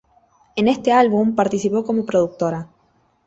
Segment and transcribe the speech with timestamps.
[0.55, 2.67] En este álbum participó como productora.